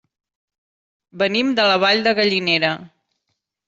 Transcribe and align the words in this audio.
Venim 1.25 1.53
de 1.61 1.69
la 1.69 1.79
Vall 1.87 2.05
de 2.11 2.17
Gallinera. 2.23 2.77